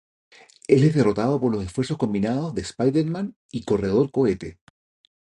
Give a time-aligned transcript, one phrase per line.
[0.67, 4.57] Él es derrotado por los esfuerzos combinados de Spider-Man y Corredor Cohete.